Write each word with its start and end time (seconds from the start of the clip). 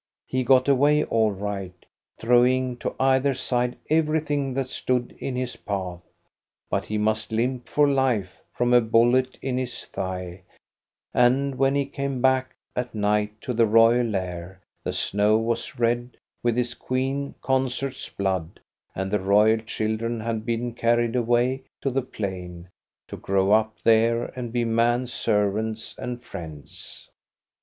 He 0.25 0.43
got 0.43 0.67
away 0.67 1.03
all 1.03 1.29
right, 1.31 1.85
throwing 2.17 2.77
to 2.77 2.95
either 2.99 3.35
side 3.35 3.77
everything 3.87 4.55
that 4.55 4.69
stood 4.69 5.15
in 5.19 5.35
his 5.35 5.55
path; 5.57 6.03
but 6.71 6.85
he 6.85 6.97
must 6.97 7.31
limp 7.31 7.67
for 7.67 7.87
life 7.87 8.41
from 8.51 8.73
a 8.73 8.81
bullet 8.81 9.37
in 9.43 9.59
his 9.59 9.85
thigh, 9.85 10.41
and 11.13 11.53
when 11.53 11.75
he 11.75 11.85
came 11.85 12.19
back 12.19 12.55
at 12.75 12.95
night 12.95 13.39
to 13.41 13.53
the 13.53 13.67
royal 13.67 14.03
lair, 14.07 14.59
the 14.83 14.91
snow 14.91 15.37
was 15.37 15.77
red 15.77 16.17
with 16.41 16.57
his 16.57 16.73
queen 16.73 17.35
consort's 17.43 18.09
blood, 18.09 18.59
and 18.95 19.11
the 19.11 19.19
royal 19.19 19.59
children 19.59 20.19
had 20.19 20.47
been 20.47 20.73
carried 20.73 21.15
away 21.15 21.61
to 21.79 21.91
the 21.91 22.01
plain, 22.01 22.67
to 23.07 23.17
grow 23.17 23.51
up 23.51 23.77
there 23.83 24.25
and 24.35 24.51
be 24.51 24.65
man's 24.65 25.13
servants 25.13 25.93
and 25.99 26.23
friends. 26.23 27.07